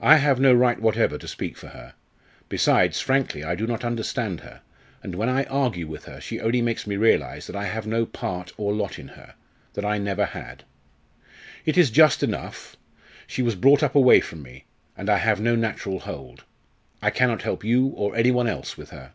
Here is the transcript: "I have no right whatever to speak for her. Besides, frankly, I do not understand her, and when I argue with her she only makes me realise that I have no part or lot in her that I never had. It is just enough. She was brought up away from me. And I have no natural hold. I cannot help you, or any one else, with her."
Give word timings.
"I 0.00 0.16
have 0.18 0.38
no 0.38 0.52
right 0.52 0.78
whatever 0.78 1.16
to 1.16 1.26
speak 1.26 1.56
for 1.56 1.68
her. 1.68 1.94
Besides, 2.50 3.00
frankly, 3.00 3.42
I 3.42 3.54
do 3.54 3.66
not 3.66 3.86
understand 3.86 4.40
her, 4.40 4.60
and 5.02 5.14
when 5.14 5.30
I 5.30 5.44
argue 5.44 5.86
with 5.86 6.04
her 6.04 6.20
she 6.20 6.38
only 6.42 6.60
makes 6.60 6.86
me 6.86 6.96
realise 6.98 7.46
that 7.46 7.56
I 7.56 7.64
have 7.64 7.86
no 7.86 8.04
part 8.04 8.52
or 8.58 8.74
lot 8.74 8.98
in 8.98 9.08
her 9.08 9.34
that 9.72 9.82
I 9.86 9.96
never 9.96 10.26
had. 10.26 10.64
It 11.64 11.78
is 11.78 11.90
just 11.90 12.22
enough. 12.22 12.76
She 13.26 13.40
was 13.40 13.54
brought 13.54 13.82
up 13.82 13.94
away 13.94 14.20
from 14.20 14.42
me. 14.42 14.66
And 14.94 15.08
I 15.08 15.16
have 15.16 15.40
no 15.40 15.56
natural 15.56 16.00
hold. 16.00 16.44
I 17.00 17.08
cannot 17.08 17.40
help 17.40 17.64
you, 17.64 17.86
or 17.86 18.14
any 18.14 18.30
one 18.30 18.48
else, 18.48 18.76
with 18.76 18.90
her." 18.90 19.14